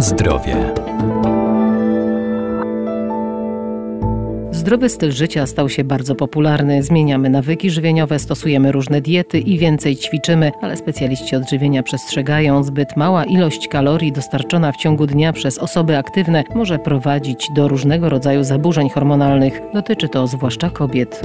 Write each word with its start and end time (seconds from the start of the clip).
Zdrowie. 0.00 0.56
Zdrowy 4.50 4.88
styl 4.88 5.12
życia 5.12 5.46
stał 5.46 5.68
się 5.68 5.84
bardzo 5.84 6.14
popularny. 6.14 6.82
Zmieniamy 6.82 7.30
nawyki 7.30 7.70
żywieniowe, 7.70 8.18
stosujemy 8.18 8.72
różne 8.72 9.00
diety 9.00 9.38
i 9.38 9.58
więcej 9.58 9.96
ćwiczymy, 9.96 10.52
ale 10.62 10.76
specjaliści 10.76 11.36
odżywienia 11.36 11.82
przestrzegają, 11.82 12.62
zbyt 12.62 12.96
mała 12.96 13.24
ilość 13.24 13.68
kalorii 13.68 14.12
dostarczona 14.12 14.72
w 14.72 14.76
ciągu 14.76 15.06
dnia 15.06 15.32
przez 15.32 15.58
osoby 15.58 15.96
aktywne 15.96 16.44
może 16.54 16.78
prowadzić 16.78 17.48
do 17.54 17.68
różnego 17.68 18.08
rodzaju 18.08 18.44
zaburzeń 18.44 18.90
hormonalnych. 18.90 19.60
Dotyczy 19.74 20.08
to 20.08 20.26
zwłaszcza 20.26 20.70
kobiet. 20.70 21.22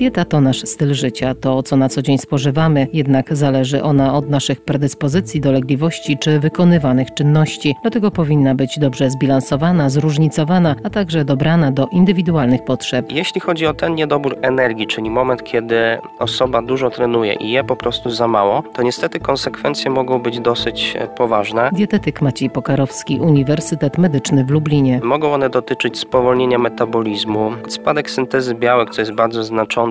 Dieta 0.00 0.24
to 0.24 0.40
nasz 0.40 0.62
styl 0.62 0.94
życia, 0.94 1.34
to 1.34 1.62
co 1.62 1.76
na 1.76 1.88
co 1.88 2.02
dzień 2.02 2.18
spożywamy, 2.18 2.86
jednak 2.92 3.36
zależy 3.36 3.82
ona 3.82 4.14
od 4.14 4.30
naszych 4.30 4.60
predyspozycji, 4.60 5.40
dolegliwości 5.40 6.18
czy 6.18 6.38
wykonywanych 6.38 7.14
czynności. 7.14 7.74
Dlatego 7.82 8.10
powinna 8.10 8.54
być 8.54 8.78
dobrze 8.78 9.10
zbilansowana, 9.10 9.90
zróżnicowana, 9.90 10.76
a 10.84 10.90
także 10.90 11.24
dobrana 11.24 11.72
do 11.72 11.86
indywidualnych 11.86 12.64
potrzeb. 12.64 13.12
Jeśli 13.12 13.40
chodzi 13.40 13.66
o 13.66 13.74
ten 13.74 13.94
niedobór 13.94 14.36
energii, 14.42 14.86
czyli 14.86 15.10
moment, 15.10 15.44
kiedy 15.44 15.98
osoba 16.18 16.62
dużo 16.62 16.90
trenuje 16.90 17.34
i 17.34 17.50
je 17.50 17.64
po 17.64 17.76
prostu 17.76 18.10
za 18.10 18.28
mało, 18.28 18.62
to 18.74 18.82
niestety 18.82 19.20
konsekwencje 19.20 19.90
mogą 19.90 20.18
być 20.18 20.40
dosyć 20.40 20.96
e, 20.98 21.06
poważne. 21.06 21.70
Dietetyk 21.72 22.22
Maciej 22.22 22.50
Pokarowski, 22.50 23.18
Uniwersytet 23.18 23.98
Medyczny 23.98 24.44
w 24.44 24.50
Lublinie. 24.50 25.00
Mogą 25.02 25.32
one 25.34 25.50
dotyczyć 25.50 25.98
spowolnienia 25.98 26.58
metabolizmu, 26.58 27.52
spadek 27.68 28.10
syntezy 28.10 28.54
białek, 28.54 28.90
co 28.90 29.00
jest 29.00 29.12
bardzo 29.12 29.44
znaczące 29.44 29.89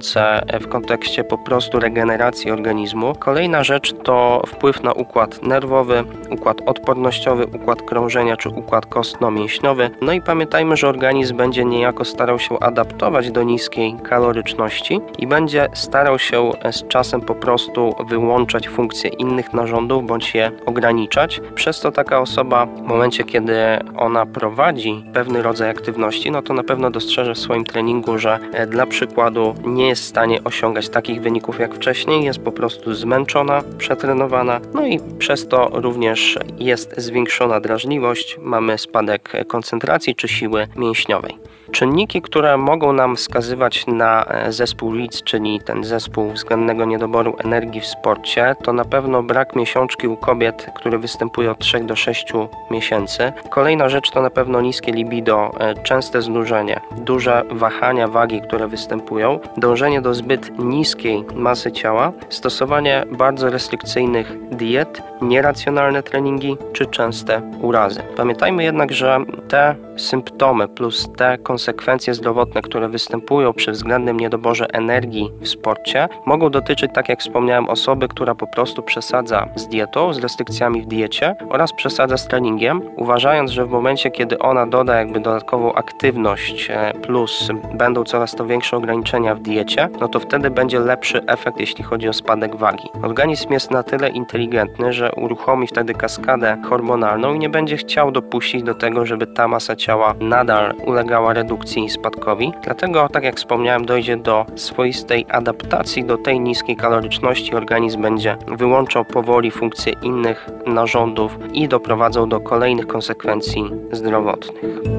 w 0.62 0.68
kontekście 0.68 1.24
po 1.24 1.38
prostu 1.38 1.80
regeneracji 1.80 2.52
organizmu. 2.52 3.16
Kolejna 3.20 3.64
rzecz 3.64 3.94
to 4.04 4.42
wpływ 4.48 4.84
na 4.84 4.94
układ 4.94 5.44
nerwowy, 5.44 6.04
układ 6.30 6.62
odpornościowy, 6.66 7.46
układ 7.46 7.82
krążenia 7.82 8.38
czy 8.38 8.50
układ 8.50 8.86
kostno-mięśniowy. 8.86 9.90
No 10.02 10.14
i 10.14 10.22
pamiętajmy, 10.22 10.78
że 10.78 10.88
organizm 10.88 11.38
będzie 11.38 11.66
niejako 11.66 12.06
starał 12.06 12.40
się 12.40 12.60
adaptować 12.60 13.32
do 13.32 13.44
niskiej 13.44 13.96
kaloryczności 14.04 15.02
i 15.18 15.28
będzie 15.28 15.68
starał 15.74 16.20
się 16.20 16.52
z 16.72 16.88
czasem 16.88 17.22
po 17.22 17.36
prostu 17.36 17.96
wyłączać 18.08 18.70
funkcje 18.70 19.10
innych 19.10 19.54
narządów 19.54 20.06
bądź 20.08 20.36
je 20.36 20.52
ograniczać. 20.66 21.42
Przez 21.56 21.80
to 21.80 21.92
taka 21.92 22.20
osoba 22.20 22.66
w 22.66 22.82
momencie, 22.82 23.24
kiedy 23.24 23.56
ona 23.98 24.26
prowadzi 24.26 25.06
pewny 25.14 25.42
rodzaj 25.42 25.70
aktywności, 25.70 26.32
no 26.32 26.42
to 26.42 26.54
na 26.54 26.64
pewno 26.64 26.92
dostrzeże 26.92 27.34
w 27.34 27.38
swoim 27.38 27.64
treningu, 27.64 28.18
że 28.18 28.40
e, 28.54 28.68
dla 28.68 28.86
przykładu 28.86 29.56
nie 29.66 29.89
jest 29.90 30.02
w 30.02 30.06
stanie 30.06 30.44
osiągać 30.44 30.90
takich 30.90 31.22
wyników 31.22 31.60
jak 31.60 31.76
wcześniej, 31.76 32.26
jest 32.26 32.40
po 32.40 32.52
prostu 32.52 32.94
zmęczona, 32.94 33.64
przetrenowana, 33.78 34.62
no 34.74 34.86
i 34.86 35.00
przez 35.20 35.48
to 35.48 35.70
również 35.74 36.40
jest 36.58 36.94
zwiększona 36.98 37.60
drażliwość, 37.60 38.38
mamy 38.42 38.78
spadek 38.78 39.32
koncentracji 39.48 40.16
czy 40.16 40.28
siły 40.28 40.68
mięśniowej. 40.76 41.50
Czynniki, 41.72 42.22
które 42.22 42.58
mogą 42.58 42.94
nam 42.94 43.16
wskazywać 43.16 43.88
na 43.88 44.26
e, 44.26 44.52
zespół 44.52 44.94
LIDS, 44.94 45.24
czyli 45.24 45.60
ten 45.66 45.84
zespół 45.84 46.32
względnego 46.32 46.86
niedoboru 46.86 47.36
energii 47.44 47.82
w 47.82 47.86
sporcie, 47.86 48.56
to 48.64 48.74
na 48.74 48.86
pewno 48.86 49.24
brak 49.24 49.56
miesiączki 49.56 50.08
u 50.08 50.18
kobiet, 50.18 50.68
który 50.76 50.98
występuje 50.98 51.52
od 51.52 51.60
3 51.60 51.80
do 51.80 51.96
6 51.96 52.34
miesięcy. 52.72 53.34
Kolejna 53.50 53.90
rzecz 53.90 54.12
to 54.12 54.22
na 54.22 54.30
pewno 54.30 54.62
niskie 54.62 54.92
libido, 54.92 55.52
e, 55.60 55.84
częste 55.84 56.22
znużenie, 56.22 56.80
duże 56.98 57.44
wahania 57.52 58.08
wagi, 58.08 58.42
które 58.42 58.68
występują, 58.68 59.40
dążenie 59.58 59.79
do 59.80 60.14
zbyt 60.14 60.60
niskiej 60.60 61.26
masy 61.36 61.72
ciała, 61.72 62.12
stosowanie 62.30 63.06
bardzo 63.12 63.50
restrykcyjnych 63.50 64.50
diet, 64.52 65.02
nieracjonalne 65.22 66.04
treningi 66.04 66.58
czy 66.74 66.86
częste 66.86 67.42
urazy. 67.62 68.02
Pamiętajmy 68.16 68.64
jednak, 68.64 68.92
że 68.92 69.20
te 69.48 69.76
symptomy 69.98 70.68
plus 70.68 71.10
te 71.18 71.38
konsekwencje 71.38 72.14
zdrowotne, 72.14 72.62
które 72.62 72.90
występują 72.90 73.54
przy 73.54 73.72
względnym 73.72 74.20
niedoborze 74.20 74.68
energii 74.74 75.32
w 75.42 75.48
sporcie, 75.48 76.08
mogą 76.26 76.50
dotyczyć, 76.50 76.92
tak 76.94 77.10
jak 77.10 77.20
wspomniałem, 77.20 77.70
osoby, 77.70 78.08
która 78.08 78.36
po 78.36 78.48
prostu 78.48 78.84
przesadza 78.84 79.48
z 79.56 79.68
dietą, 79.68 80.14
z 80.14 80.18
restrykcjami 80.18 80.82
w 80.82 80.86
diecie 80.86 81.36
oraz 81.50 81.74
przesadza 81.74 82.18
z 82.18 82.28
treningiem, 82.28 82.82
uważając, 82.96 83.52
że 83.52 83.66
w 83.66 83.70
momencie, 83.70 84.12
kiedy 84.12 84.40
ona 84.40 84.68
doda 84.68 84.96
jakby 84.96 85.20
dodatkową 85.20 85.74
aktywność 85.74 86.70
e, 86.70 86.94
plus 87.02 87.50
będą 87.74 88.04
coraz 88.04 88.36
to 88.36 88.46
większe 88.46 88.78
ograniczenia 88.78 89.36
w 89.36 89.40
diecie, 89.40 89.69
no 90.00 90.08
to 90.08 90.20
wtedy 90.20 90.52
będzie 90.52 90.80
lepszy 90.80 91.26
efekt, 91.26 91.60
jeśli 91.60 91.84
chodzi 91.84 92.10
o 92.10 92.14
spadek 92.14 92.56
wagi. 92.56 92.90
Organizm 93.04 93.54
jest 93.54 93.72
na 93.72 93.84
tyle 93.84 94.10
inteligentny, 94.10 94.94
że 94.94 95.12
uruchomi 95.12 95.68
wtedy 95.68 95.94
kaskadę 95.94 96.58
hormonalną 96.70 97.34
i 97.34 97.40
nie 97.40 97.50
będzie 97.50 97.78
chciał 97.78 98.12
dopuścić 98.12 98.64
do 98.64 98.74
tego, 98.74 99.06
żeby 99.06 99.28
ta 99.28 99.48
masa 99.48 99.76
ciała 99.76 100.16
nadal 100.20 100.74
ulegała 100.86 101.34
redukcji 101.34 101.86
i 101.86 101.90
spadkowi. 101.90 102.54
Dlatego, 102.64 103.10
tak 103.10 103.24
jak 103.24 103.36
wspomniałem, 103.36 103.86
dojdzie 103.86 104.18
do 104.18 104.46
swoistej 104.56 105.26
adaptacji 105.30 106.04
do 106.04 106.18
tej 106.18 106.40
niskiej 106.40 106.76
kaloryczności. 106.76 107.56
Organizm 107.56 108.02
będzie 108.02 108.38
wyłączał 108.48 109.06
powoli 109.06 109.52
funkcje 109.52 109.94
innych 110.04 110.50
narządów 110.66 111.38
i 111.54 111.68
doprowadzał 111.68 112.28
do 112.28 112.40
kolejnych 112.40 112.88
konsekwencji 112.88 113.64
zdrowotnych. 113.92 114.99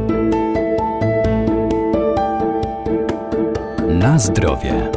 Na 4.00 4.18
zdrowie. 4.18 4.90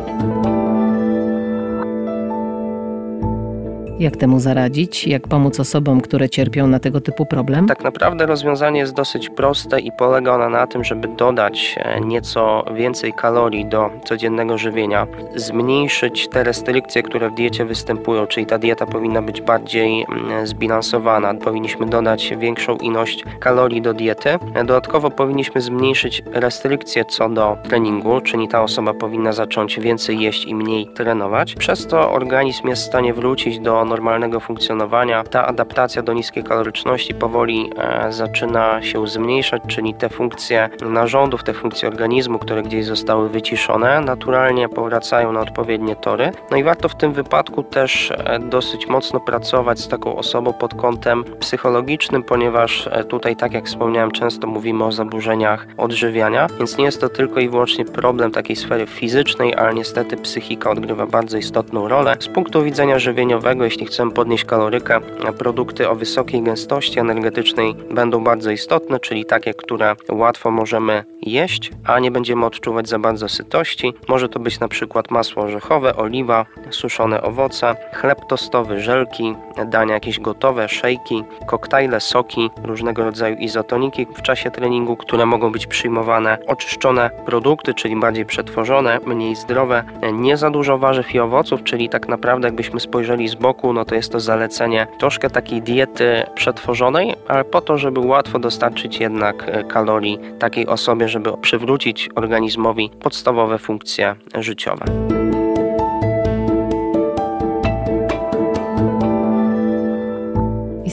Jak 4.00 4.18
temu 4.18 4.40
zaradzić? 4.40 5.08
Jak 5.08 5.28
pomóc 5.28 5.60
osobom, 5.60 6.02
które 6.02 6.30
cierpią 6.30 6.68
na 6.68 6.80
tego 6.80 7.02
typu 7.02 7.26
problem? 7.26 7.68
Tak 7.68 7.84
naprawdę 7.84 8.26
rozwiązanie 8.26 8.80
jest 8.80 8.94
dosyć 8.94 9.30
proste 9.30 9.80
i 9.80 9.92
polega 9.92 10.36
ono 10.36 10.50
na 10.50 10.68
tym, 10.68 10.84
żeby 10.84 11.08
dodać 11.08 11.76
e, 11.78 12.02
nieco 12.02 12.66
więcej 12.76 13.14
kalorii 13.14 13.66
do 13.66 13.90
codziennego 14.04 14.58
żywienia, 14.58 15.08
zmniejszyć 15.36 16.28
te 16.28 16.44
restrykcje, 16.44 17.04
które 17.04 17.30
w 17.30 17.36
diecie 17.36 17.66
występują, 17.66 18.28
czyli 18.28 18.46
ta 18.46 18.58
dieta 18.58 18.86
powinna 18.86 19.22
być 19.22 19.42
bardziej 19.42 20.06
mm, 20.10 20.48
zbilansowana. 20.48 21.34
Powinniśmy 21.34 21.86
dodać 21.86 22.34
większą 22.40 22.78
ilość 22.78 23.24
kalorii 23.40 23.82
do 23.82 23.94
diety. 23.94 24.30
Dodatkowo 24.56 25.12
powinniśmy 25.12 25.62
zmniejszyć 25.62 26.24
restrykcje 26.32 27.06
co 27.06 27.30
do 27.30 27.58
treningu, 27.64 28.22
czyli 28.22 28.48
ta 28.48 28.64
osoba 28.64 28.94
powinna 28.94 29.32
zacząć 29.32 29.80
więcej 29.80 30.20
jeść 30.20 30.46
i 30.46 30.56
mniej 30.56 30.88
trenować. 30.88 31.56
Przez 31.56 31.88
to 31.88 32.12
organizm 32.12 32.68
jest 32.68 32.82
w 32.82 32.86
stanie 32.86 33.14
wrócić 33.14 33.60
do 33.60 33.83
normalnego 33.86 34.40
funkcjonowania. 34.40 35.24
Ta 35.24 35.48
adaptacja 35.48 36.02
do 36.02 36.14
niskiej 36.14 36.44
kaloryczności 36.44 37.14
powoli 37.14 37.72
e, 37.78 38.12
zaczyna 38.12 38.82
się 38.82 39.08
zmniejszać, 39.08 39.62
czyli 39.68 39.94
te 39.94 40.10
funkcje 40.10 40.70
narządów, 40.82 41.44
te 41.44 41.54
funkcje 41.54 41.90
organizmu, 41.90 42.40
które 42.40 42.64
gdzieś 42.64 42.86
zostały 42.86 43.30
wyciszone, 43.30 44.02
naturalnie 44.02 44.70
powracają 44.70 45.32
na 45.32 45.42
odpowiednie 45.42 45.96
tory. 45.96 46.32
No 46.52 46.58
i 46.58 46.64
warto 46.64 46.90
w 46.90 46.96
tym 46.96 47.14
wypadku 47.14 47.64
też 47.64 48.12
e, 48.12 48.40
dosyć 48.40 48.88
mocno 48.88 49.20
pracować 49.20 49.80
z 49.80 49.88
taką 49.88 50.16
osobą 50.16 50.54
pod 50.54 50.74
kątem 50.74 51.24
psychologicznym, 51.40 52.24
ponieważ 52.24 52.88
e, 52.92 53.04
tutaj, 53.04 53.36
tak 53.36 53.54
jak 53.54 53.66
wspomniałem, 53.66 54.12
często 54.12 54.48
mówimy 54.48 54.84
o 54.86 54.92
zaburzeniach 54.92 55.68
odżywiania, 55.78 56.48
więc 56.58 56.78
nie 56.78 56.86
jest 56.86 57.02
to 57.02 57.10
tylko 57.10 57.40
i 57.40 57.50
wyłącznie 57.50 57.86
problem 57.86 58.32
takiej 58.32 58.56
sfery 58.56 58.88
fizycznej, 58.88 59.56
ale 59.56 59.74
niestety 59.74 60.18
psychika 60.18 60.70
odgrywa 60.70 61.06
bardzo 61.06 61.38
istotną 61.38 61.88
rolę. 61.88 62.16
Z 62.20 62.28
punktu 62.28 62.64
widzenia 62.64 63.00
żywieniowego, 63.00 63.66
jeśli 63.74 63.86
chcemy 63.88 64.12
podnieść 64.12 64.46
kalorykę, 64.46 65.00
produkty 65.38 65.90
o 65.90 65.96
wysokiej 65.96 66.42
gęstości 66.42 67.00
energetycznej 67.00 67.76
będą 67.92 68.24
bardzo 68.24 68.52
istotne, 68.52 69.00
czyli 69.00 69.26
takie, 69.26 69.54
które 69.54 69.96
łatwo 70.12 70.52
możemy 70.52 71.04
jeść, 71.22 71.72
a 71.86 72.00
nie 72.00 72.12
będziemy 72.12 72.46
odczuwać 72.46 72.90
za 72.90 73.00
bardzo 73.00 73.30
sytości. 73.30 73.94
Może 74.08 74.30
to 74.30 74.40
być 74.40 74.60
na 74.60 74.68
przykład 74.68 75.12
masło 75.12 75.44
orzechowe, 75.44 75.96
oliwa, 75.96 76.46
suszone 76.70 77.22
owoce, 77.22 77.76
chleb 77.94 78.22
tostowy, 78.30 78.80
żelki, 78.80 79.36
dania 79.66 79.94
jakieś 79.94 80.20
gotowe, 80.20 80.70
szejki, 80.70 81.24
koktajle, 81.48 82.00
soki, 82.00 82.50
różnego 82.64 83.04
rodzaju 83.04 83.36
izotoniki 83.36 84.08
w 84.16 84.22
czasie 84.22 84.52
treningu, 84.52 84.98
które 84.98 85.26
mogą 85.26 85.52
być 85.52 85.68
przyjmowane, 85.68 86.38
oczyszczone 86.48 87.10
produkty, 87.26 87.74
czyli 87.74 87.96
bardziej 87.96 88.26
przetworzone, 88.26 89.00
mniej 89.06 89.36
zdrowe, 89.36 89.84
nie 90.14 90.38
za 90.38 90.50
dużo 90.50 90.78
warzyw 90.78 91.16
i 91.16 91.20
owoców, 91.20 91.64
czyli 91.64 91.90
tak 91.90 92.08
naprawdę 92.08 92.48
jakbyśmy 92.48 92.80
spojrzeli 92.80 93.28
z 93.28 93.36
boku, 93.36 93.63
no 93.64 93.86
to 93.86 93.96
jest 93.96 94.12
to 94.12 94.20
zalecenie 94.20 94.88
troszkę 95.00 95.30
takiej 95.30 95.62
diety 95.62 96.24
przetworzonej, 96.36 97.16
ale 97.28 97.44
po 97.46 97.62
to, 97.62 97.78
żeby 97.78 98.00
łatwo 98.00 98.40
dostarczyć 98.40 99.00
jednak 99.00 99.44
e, 99.48 99.64
kalorii 99.64 100.20
takiej 100.40 100.68
osobie, 100.68 101.10
żeby 101.10 101.38
przywrócić 101.38 102.10
organizmowi 102.16 102.90
podstawowe 103.02 103.58
funkcje 103.58 104.16
życiowe. 104.36 105.13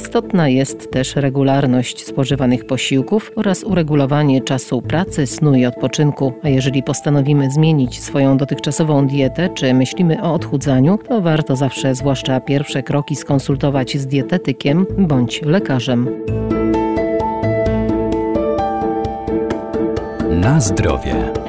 Istotna 0.03 0.49
jest 0.49 0.91
też 0.91 1.17
regularność 1.17 2.07
spożywanych 2.07 2.67
posiłków 2.67 3.33
oraz 3.37 3.65
uregulowanie 3.65 4.41
czasu 4.41 4.83
pracy, 4.83 5.27
snu 5.27 5.55
i 5.55 5.67
odpoczynku. 5.67 6.33
A 6.43 6.49
jeżeli 6.49 6.83
postanowimy 6.83 7.51
zmienić 7.51 8.01
swoją 8.03 8.37
dotychczasową 8.37 9.07
dietę, 9.07 9.49
czy 9.55 9.75
myślimy 9.75 10.23
o 10.23 10.35
odchudzaniu, 10.35 10.99
to 11.09 11.21
warto 11.21 11.57
zawsze, 11.57 11.95
zwłaszcza 11.95 12.41
pierwsze 12.41 12.83
kroki, 12.83 13.17
skonsultować 13.17 13.97
z 13.97 14.07
dietetykiem 14.07 14.87
bądź 14.99 15.43
lekarzem. 15.43 16.09
Na 20.31 20.61
zdrowie. 20.61 21.40